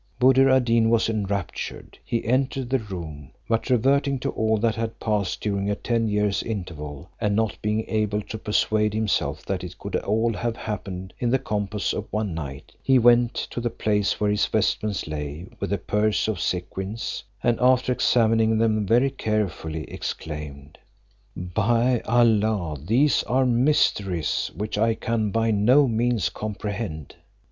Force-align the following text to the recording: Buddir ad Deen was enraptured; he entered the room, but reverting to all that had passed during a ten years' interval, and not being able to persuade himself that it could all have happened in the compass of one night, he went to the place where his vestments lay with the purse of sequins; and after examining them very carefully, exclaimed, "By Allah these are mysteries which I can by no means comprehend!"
Buddir 0.19 0.49
ad 0.49 0.65
Deen 0.65 0.89
was 0.89 1.09
enraptured; 1.09 1.95
he 2.03 2.25
entered 2.25 2.71
the 2.71 2.79
room, 2.79 3.29
but 3.47 3.69
reverting 3.69 4.17
to 4.21 4.31
all 4.31 4.57
that 4.57 4.73
had 4.73 4.99
passed 4.99 5.41
during 5.41 5.69
a 5.69 5.75
ten 5.75 6.07
years' 6.09 6.41
interval, 6.41 7.11
and 7.21 7.35
not 7.35 7.55
being 7.61 7.85
able 7.87 8.23
to 8.23 8.39
persuade 8.39 8.95
himself 8.95 9.45
that 9.45 9.63
it 9.63 9.77
could 9.77 9.95
all 9.97 10.33
have 10.33 10.57
happened 10.57 11.13
in 11.19 11.29
the 11.29 11.37
compass 11.37 11.93
of 11.93 12.07
one 12.11 12.33
night, 12.33 12.71
he 12.81 12.97
went 12.97 13.35
to 13.35 13.61
the 13.61 13.69
place 13.69 14.19
where 14.19 14.31
his 14.31 14.47
vestments 14.47 15.05
lay 15.05 15.45
with 15.59 15.69
the 15.69 15.77
purse 15.77 16.27
of 16.27 16.41
sequins; 16.41 17.23
and 17.43 17.59
after 17.61 17.91
examining 17.91 18.57
them 18.57 18.87
very 18.87 19.11
carefully, 19.11 19.83
exclaimed, 19.83 20.79
"By 21.37 22.01
Allah 22.05 22.75
these 22.83 23.21
are 23.25 23.45
mysteries 23.45 24.49
which 24.57 24.79
I 24.79 24.95
can 24.95 25.29
by 25.29 25.51
no 25.51 25.87
means 25.87 26.29
comprehend!" 26.29 27.13